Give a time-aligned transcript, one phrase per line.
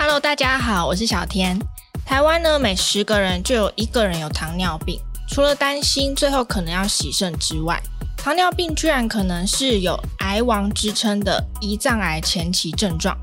[0.00, 1.58] Hello，大家好，我是小天。
[2.06, 5.00] 台湾呢，每十个人就有一个人有糖尿病。
[5.28, 7.82] 除了担心最后可能要洗肾之外，
[8.16, 13.18] 糖尿病居然可能是有“癌王”之称的胰脏癌前期症状。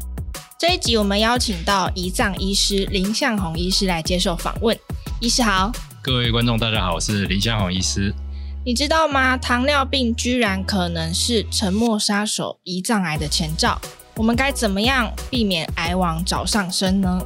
[0.60, 4.78] 这一集我们邀请到胰脏医师林向红医师来接受访问。
[5.22, 5.72] 医师好，
[6.02, 8.14] 各位观众大家好，我是林向红医师。
[8.66, 9.38] 你知道吗？
[9.38, 13.80] 糖尿病居然可能是沉默杀手胰脏癌的前兆。
[14.18, 17.22] 我们该怎么样避免癌王早上升呢？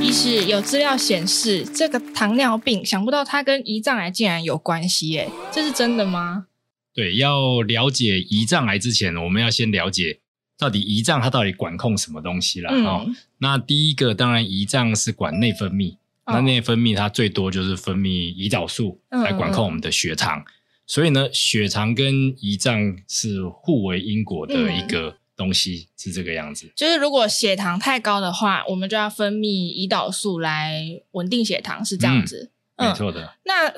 [0.00, 6.46] 一是，有资料显示，这个糖尿病想不到它跟胰脏癌竟然有关系，哎，这是真的吗？
[6.94, 10.20] 对，要了解胰脏癌之前，我们要先了解
[10.56, 12.70] 到底胰脏它到底管控什么东西啦。
[12.70, 15.94] 好、嗯哦，那第一个当然胰脏是管内分泌，
[16.26, 20.44] 哦、那内分泌它最多就是分泌胰岛素来管控我们的血糖。
[20.88, 26.72] 所以呢，血糖跟胰脏是互为因果的一个东西，嗯、是这个样子。
[26.74, 32.50] 就是如果血糖太高的话，我们就要分泌胰岛素来稳定血糖，是这样子。
[32.76, 33.34] 嗯，没错的。
[33.44, 33.70] 那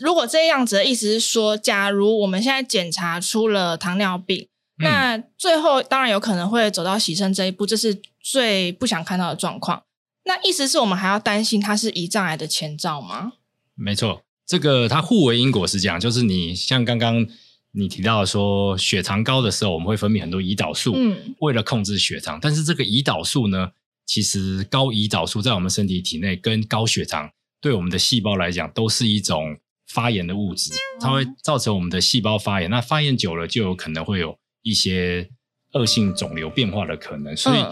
[0.00, 4.46] 如果这样子的意思是说，假如我们现在检查出了糖尿病，
[4.78, 9.82] 嗯、那最后当然有可能会走到洗肾这一步，这是最不想看到的状况。
[10.24, 13.32] 那意思是我们还要担心它是胰脏癌的前兆吗？
[13.74, 14.22] 没错。
[14.50, 17.24] 这个它互为因果是这样，就是你像刚刚
[17.70, 22.36] 你提到说，血糖高的时候，我们会分泌很多胰岛素，嗯，为了控制血糖。
[22.42, 23.70] 但是这个胰岛素呢，
[24.04, 32.68] 其实高胰岛素在我们身体体内跟高血糖对我们的细胞来讲都是一种发炎的物质，它会造成我们的细胞发炎。
[32.68, 35.30] 那发炎久了，就有可能会有一些
[35.74, 37.36] 恶性肿瘤变化的可能。
[37.36, 37.64] 所以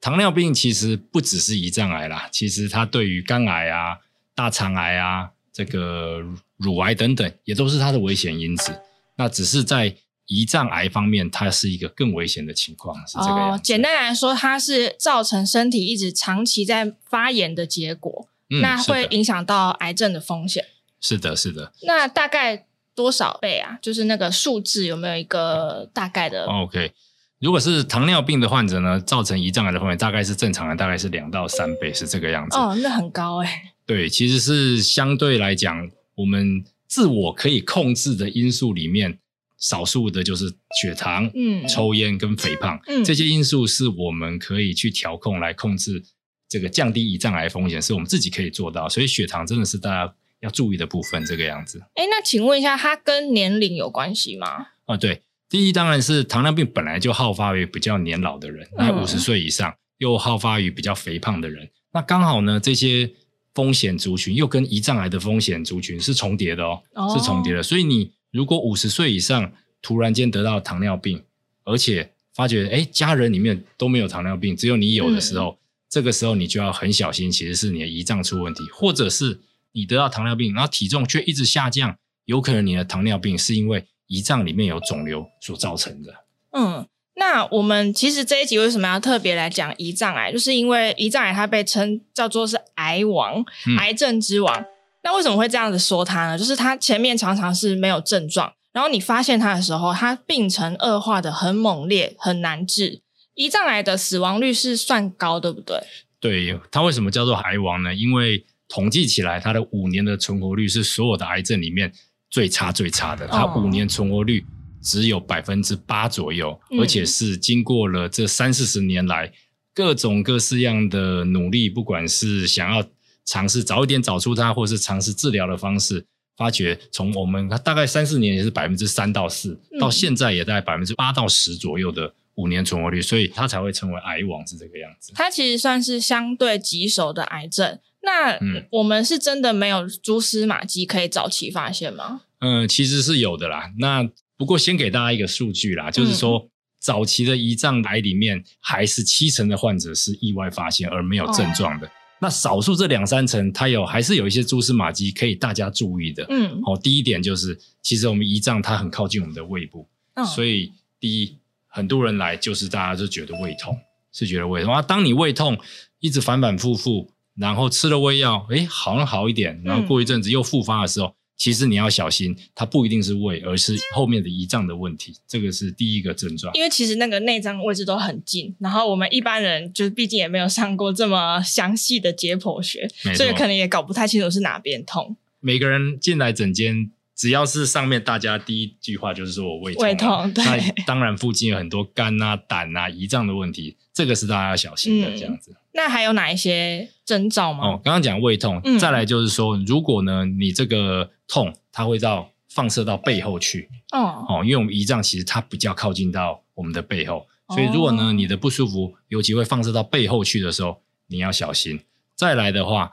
[0.00, 3.98] 糖尿病其实不只是胰脏癌啦，其实它对于肝癌啊、
[4.36, 5.30] 大肠癌啊。
[5.60, 6.22] 这个
[6.56, 8.80] 乳癌等等，也都是它的危险因子。
[9.16, 9.94] 那只是在
[10.28, 13.58] 胰脏癌方面，它是一个更危险的情况，是这个样子。
[13.58, 20.64] 哦，简单来说，它是造成身体一直长期在发炎的结果，嗯、那会影响到癌症的风险。
[20.98, 21.70] 是的，是的。
[21.82, 23.78] 那大概多少倍啊？
[23.82, 26.90] 就是那个数字有没有一个大概的？OK，
[27.38, 32.56] 如果是糖尿病的患者呢，造成胰脏癌的风险大概是正常的，大概是两到三倍，是这个样子。
[32.56, 33.69] 哦，那很高哎。
[33.90, 39.18] 对，其实是相对来讲，我们自我可以控制的因素里面，
[39.58, 40.48] 少数的就是
[40.80, 46.04] 血糖、嗯、抽烟跟肥胖，嗯，这些因素是我们可以去调控来控制
[46.48, 48.88] 这个降低胰脏癌风险，是我们自己可以做到。
[48.88, 51.82] 所以血糖真的是大家要注意的部分，这个样子。
[51.94, 54.68] 哎，那请问一下，它跟年龄有关系吗？
[54.84, 63.10] 啊，对，第一当然是糖尿病本来就好发于比较年老的人，那五十岁以上，又好发于比较肥胖的人，那刚好呢这些。
[63.54, 67.16] 风险族群又跟胰脏癌的风险族群是重叠的哦，oh.
[67.16, 67.62] 是重叠的。
[67.62, 69.52] 所以你如果五十岁以上
[69.82, 71.22] 突然间得到糖尿病，
[71.64, 75.56] 而且发觉哎家人里面都没有糖尿病，只有你有的时候，嗯、
[75.88, 79.40] 这个时候你就要很小心，其实是你的胰脏出问题，或者是
[79.72, 86.14] 你得到糖尿病，然后体重却一直下降，有可能你的糖尿病是因为胰脏里面有肿瘤所造成的。
[86.52, 86.86] 嗯。
[87.32, 90.32] 那我们其实这一集为什么要特别来讲胰脏癌？
[90.32, 94.64] 就是因为胰脏癌它被称叫做是癌王、嗯、癌症之王。
[95.04, 96.36] 那为什么会这样子说它呢？
[96.36, 103.00] 就是它前面常常是没有症状，然后你发现它的时候，它病程恶化的很猛烈，很难治。
[103.36, 105.80] 胰脏癌的死亡率是算高，对不对？
[106.18, 107.94] 对，它为什么叫做癌王呢？
[107.94, 111.92] 因为统计起来，它的五年的存活率是所有的癌症里面
[112.28, 113.28] 最差最差的。
[113.28, 114.44] 它五年存活率。
[114.82, 119.32] 只有百分之八左右，而且是经过了这三四十年来
[119.74, 122.84] 各种各式样的努力，不管是想要
[123.24, 126.04] 尝试早一点找出它，或是尝试治疗的方式，
[126.36, 135.12] 发觉从我们大概三四年也是百分之三到四，到现在也大概百分之八到十左右的五年存活率，所以它才会成为癌王是这个样子。
[135.14, 137.78] 它其实算是相对棘手的癌症。
[138.02, 138.38] 那
[138.70, 142.22] 我们是真的没有蛛丝马迹可以早期发现吗？
[142.38, 143.70] 嗯，其实是有的啦。
[143.78, 144.08] 那
[144.40, 146.48] 不过，先给大家一个数据啦，就是说，
[146.78, 151.90] 早期的胰脏癌里面，还是七成的患者是意外发现而没有症状的。
[152.22, 156.24] 那少数这两三成，它有还是有一些蛛丝马迹可以大家注意的。
[156.30, 159.86] 嗯，好，第一点就是，其实我们胰脏它很靠近我们的胃部，
[160.34, 161.36] 所以第一，
[161.66, 163.78] 很多人来就是大家就觉得胃痛，
[164.10, 164.80] 是觉得胃痛啊。
[164.80, 165.58] 当你胃痛
[165.98, 171.14] 一直反反复复，然后吃了胃药，诶，好像好一点，然后过一阵子又复发的时候。
[171.40, 175.14] 其实你要小心，它不一定是胃，而是后面的胰脏的问题。
[175.26, 176.52] 这个是第一个症状。
[176.54, 185.16] 因为其实那个内脏位置都很近，然后我们一般人就是毕竟也没有上过这么详细的解剖学，所以可能也搞不太清楚是哪边痛。
[185.40, 195.10] 每个人进来诊间只要是上面大家第一句话就是说我胃痛，胃痛，对，那当然附近有很多肝啊、胆啊、胰脏的问题，这个是大家要小心的。
[195.16, 197.64] 这样子，嗯，那还有哪一些征兆吗？
[197.64, 211.80] 哦，刚刚讲胃痛，嗯，再来就是说，如果呢你这个痛，它会到放射到背后去，哦哦，因为我们胰脏其实它比较靠近到我们的背后，所以如果呢你的不舒服，尤其会放射到背后去的时候，你要小心。
[212.16, 212.90] 再来的话，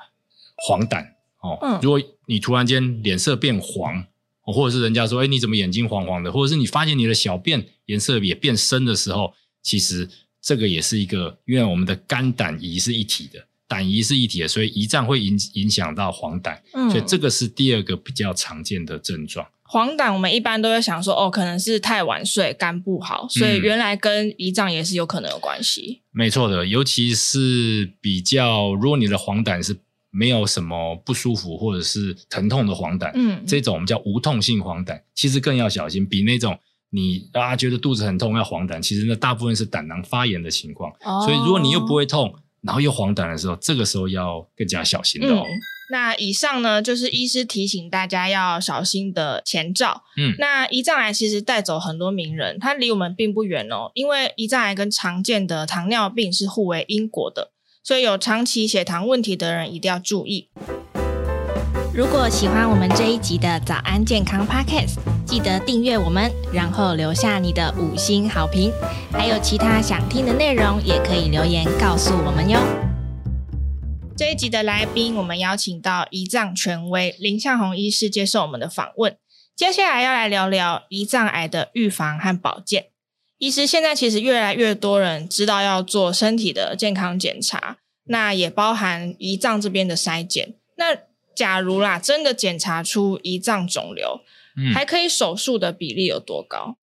[0.67, 1.03] 黄疸
[1.41, 4.05] 哦，嗯，如果你突然间脸色变黄。
[4.49, 6.31] 或者是人家说，哎，你怎么眼睛黄黄的？
[6.31, 10.09] 或者是你发现你的小便颜色也变深的时候，其实
[10.47, 19.45] 这个也是一个，因为我们的肝胆胰是一体的，胆胰是一体的，所以胰脏会影影响到黄疸，嗯，所以这个是第二个比较常见的症状。
[19.63, 25.99] 黄疸我们一般都会想说，哦，可能是太晚睡，肝不好，所以原来跟胰脏也是有可能有关系。
[26.01, 29.77] 嗯，没错的，尤其是比较，如果你的黄疸是。
[30.09, 36.03] 没有什么不舒服或者是疼痛的黄疸，嗯，这种我们叫无痛性黄疸，其实更要小心。
[36.07, 36.57] 比那种
[36.89, 40.91] 你啊觉得肚子很痛要黄疸，其实那大部分是胆囊发炎的情况。
[41.03, 45.43] 哦，所以如果你又不会痛，然后又黄疸的时候，这个时候要更加小心的哦。
[45.43, 45.51] 嗯，
[45.91, 50.03] 那以上呢，就是医师提醒大家要小心的前兆。
[50.17, 57.51] 嗯，那胰脏癌其实带走很多名人，它离我们并不远哦，因为胰脏癌跟常见的糖尿病是互为因果的。
[57.83, 60.49] 所以有长期血糖问题的人一定要注意。
[61.97, 68.71] 如果喜欢我们这一集的早安健康 Podcast，记得订阅我们，然后留下你的五星好评。
[69.11, 72.59] 还有其他想听的内容，也可以留言告诉我们哟。
[74.15, 79.17] 这一集的来宾，我们邀请到胰脏权威林向红医师接受我们的访问。
[79.55, 82.89] 接下来要来聊聊胰脏癌的预防和保健。
[83.39, 90.53] 医师，现在其实越来越多人知道要做身体的健康检查，那也包含胰脏这边的筛检。
[90.79, 90.95] 那
[91.37, 94.21] 假如啦，真的检查出胰脏肿瘤，
[94.57, 96.77] 嗯，还可以手术的比例有多高？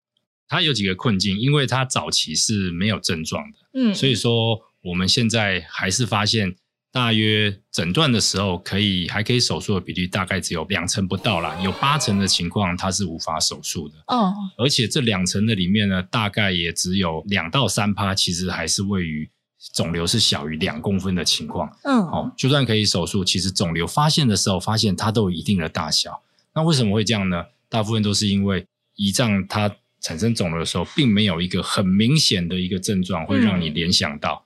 [0.47, 6.55] 它有几个困境，因为它早期是没有症状的，嗯，所以说我们现在还是发现。
[6.95, 13.97] 大约诊断的时候，可以还可以手术的比例大概只有两成不到啦，有八成的情况它是无法手术的。
[14.07, 19.29] 哦，而且这两成的里面呢，大概也只有两到三趴，其实还是位于
[19.73, 21.75] 肿瘤是小于两公分的情况。
[21.85, 26.23] 嗯，哦，就算可以手术，其实肿瘤发现的时候，发现它都有一定的大小。
[26.55, 27.45] 那为什么会这样呢？
[27.69, 28.67] 大部分都是因为
[28.97, 34.45] 胰脏它产生肿瘤的时候，并没有一个很明显的一个症状会让你联想到。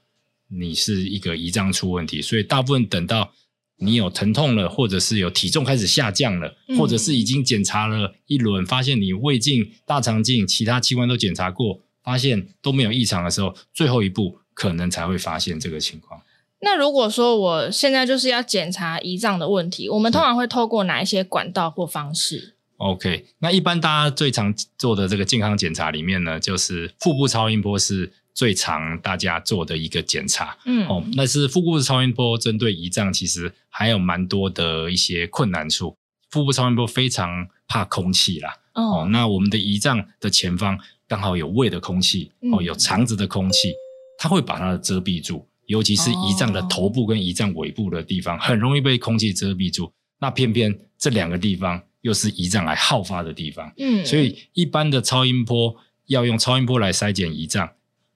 [0.51, 3.33] 你是一个胰脏出问题，所以大部分等到
[3.77, 16.21] 你有疼痛了，或者是有体重开始下降了，嗯、或者是已经检查了一轮，发现你胃镜、大肠镜、其他器官都检查过，发现都没有异常的时候，最后一步可能才会发现这个情况。
[16.61, 28.13] 那如果说我现在就是要检查胰脏的问题，我们通常会透过哪一些管道或方式？OK，那一般大家最常做的这个健康检查里面呢，就是腹部超音波是。
[28.39, 35.97] 最常大家做的一个检查，嗯，哦，那是腹部超音波针对胰脏，其实还有蛮多的一些困难处。
[36.31, 40.79] 腹部超音波非常怕空气啦，哦，哦，那我们的胰脏的前方
[41.09, 43.75] 刚好有胃的空气，哦，有肠子的空气，
[44.19, 49.91] 它会把它的遮蔽住，尤其是胰脏的头部跟胰脏尾部的地方，很容易被空气遮蔽住。
[50.19, 55.75] 那偏偏这两个地方又是胰脏癌好发的地方，嗯，所以一般的超音波
[56.09, 57.71] 要用超音波来筛检胰脏。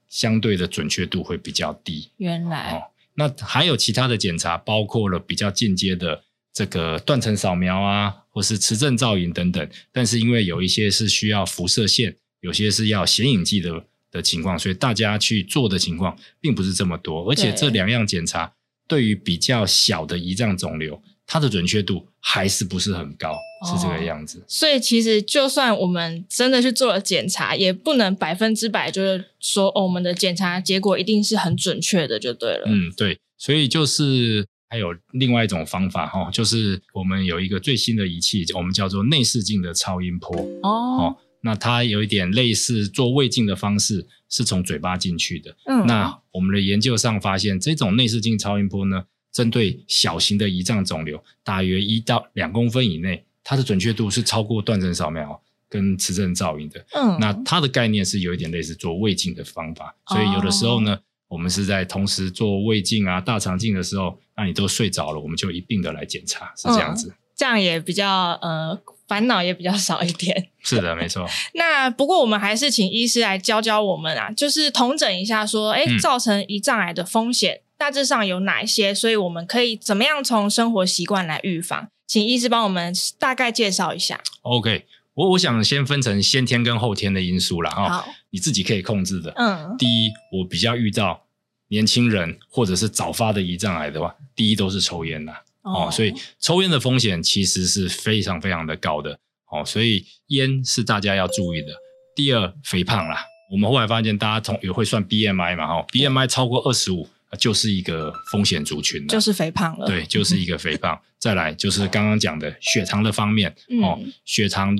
[0.09, 2.11] 相对的准确度会比较低。
[2.19, 2.83] 原来哦，
[3.15, 6.23] 那还有其他的检查，包括了比较进阶的
[6.53, 9.67] 这个断层扫描啊，或是磁振造影等等。
[9.91, 17.29] 但是因为有一些是需要辐射线，有些是要显影剂的的情况，所以大家去做的情况并不是这么多。
[17.29, 18.53] 而且这两样检查
[18.87, 23.37] 对于比较小的胰脏肿瘤，它的准确度还是不是很高。
[23.65, 32.65] 是这个样子，哦，所以其实就算我们真的去做了检查，也不能百分之百就是说，哦，我们的检查结果一定是很准确的，就对了。
[32.67, 41.17] 嗯，对，所以就是还有另外一种方法哈，就是我们有一个最新的仪器，我们叫做内视镜的超音波哦。
[41.43, 45.55] 那它有一点类似做胃镜的方式，是从嘴巴进去的。
[45.67, 53.25] 嗯，那我们的研究上发现，这种内视镜超音波呢，针对小型的胰脏肿瘤，大约一到两公分以内。
[53.45, 56.87] 它的准确度是超过断层扫描跟磁振造影的。
[56.93, 67.09] 嗯，那它的概念是有一点类似做胃镜的方法，所以有的时候呢，哦、我们是在同时做胃镜啊、大肠镜的时候，那你都睡着了，我们就一并的来检查，是这样子。
[67.09, 70.49] 嗯、这样也比较呃烦恼也比较少一点。
[70.63, 71.29] 是的，没错。
[71.55, 81.89] 那不过我们还是请医师来教教我们啊，就是统整一下说，哎，造成胰脏癌的风险、嗯、大致上有哪一些，所以我们可以怎么样从生活习惯来预防？
[82.07, 84.21] 请医师帮我们大概介绍一下。
[84.43, 84.85] OK，
[85.15, 87.89] 我我想先分成先天跟后天的因素了哈。
[87.89, 89.33] 好，你自己可以控制的。
[89.37, 91.25] 嗯，第一，我比较遇到
[91.69, 95.43] 年轻人或者是早发的胰脏癌的话，第一都是抽烟啦。
[95.63, 99.19] 哦，所以抽烟的风险其实是非常非常的高的。
[99.51, 101.69] 哦，所以烟是大家要注意的。
[102.15, 107.09] 第二，肥胖啦，我们后来发现大家同也会算 BMI 嘛，哈，BMI 超过二十五。
[107.39, 109.87] 就是一个风险族群，就是肥胖了。
[109.87, 111.01] 对，就是一个肥胖。
[111.19, 114.79] 再来就是刚刚讲的血糖的方面，嗯、哦，血糖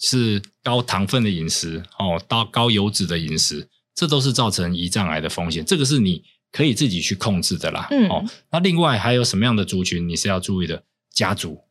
[0.00, 5.64] 是高糖分的饮食，哦，到高油脂的饮食，这都是造成胰脏癌的风险。
[5.64, 7.88] 这个是你可以自己去控制的啦。
[7.90, 10.84] 嗯、哦，那另外还有什么样的族群你是要注意的？
[11.10, 11.62] 家族，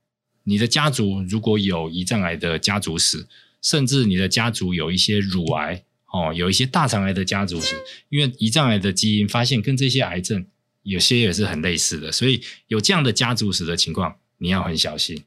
[0.44, 3.28] 你的家族如果有胰脏癌的家族史，
[3.62, 5.86] 甚至你的家族有一些乳癌。
[6.14, 7.74] 哦，有一些大肠癌的家族史，
[8.10, 10.46] 因为胰脏癌的基因发现跟这些癌症
[10.84, 15.24] 有些也是很类似的，所以有这样的家族史的情况，你要很小心。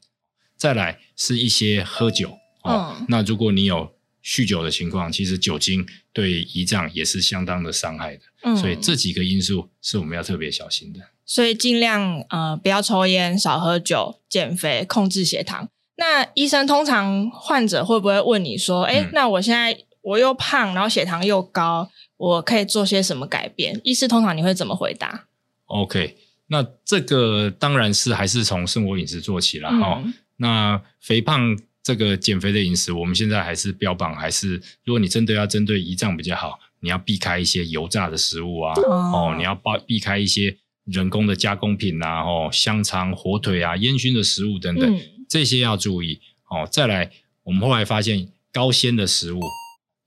[0.55, 3.94] 再来是一些喝酒，哦，嗯、那如果你有
[4.25, 10.99] 酗酒的情况，其实酒精对胰脏也是相当的伤害的，嗯、所以这几个因素是我们要特别小心的。
[11.23, 15.69] 所以尽量呃不要抽烟，少喝酒，减肥，控制血糖。
[15.97, 23.79] 那医生通常患者会不会问你说，哎、嗯，那我现在我又胖，然后血糖又高，我可以做些什么改变？
[23.83, 25.27] 医师通常你会怎么回答
[25.67, 26.17] ？OK，
[26.47, 30.13] 那这个当然是还是从生活饮食做起了哈、嗯哦。
[30.37, 44.99] 那肥胖这个减肥的饮食，我们现在还是标榜，还是如果你真的要针对胰脏比较好，你要避开一些油炸的食物啊，哦，哦，你要避避开一些人工的加工品啊，哦，香肠、火腿啊、烟熏的食物等等，嗯、
[45.29, 46.19] 这些要注意。
[46.49, 47.11] 哦，再来，
[47.43, 49.39] 我们后来发现高纤的食物。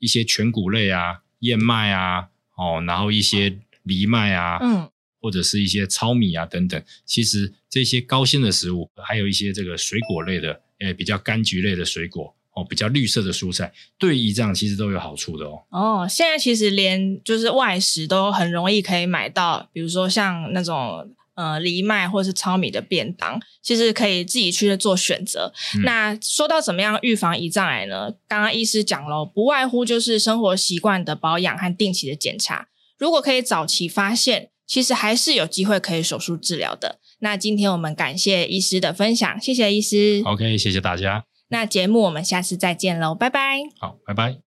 [0.00, 4.88] 一些全谷类啊、燕麦啊，哦，然后一些藜麦啊，嗯，
[5.20, 15.62] 或者是一些糙米啊等等，其实这些高纤的食物，还有一些这个水果类的，诶，比较柑橘类的水果，哦，比较绿色的蔬菜，对胰脏其实都有好处的哦。
[15.70, 21.14] 哦，现在其实连就是外食都很容易可以买到，比如说像那种。
[21.38, 25.52] 呃，藜麦或是糙米的便当，其实可以自己去做选择。
[25.76, 28.10] 嗯、那说到怎么样预防胰脏癌呢？
[28.26, 32.66] 刚刚医师讲了，不外乎就是生活习惯的保养和定期的检查。
[32.98, 36.98] 如果可以早期发现，其实还是有机会可以手术治疗的。
[37.20, 40.22] 那今天我们感谢医师的分享，谢谢医师。
[40.24, 41.24] OK，谢谢大家。
[41.48, 43.60] 那节目我们下次再见喽，拜拜。
[43.80, 44.47] 好，拜拜。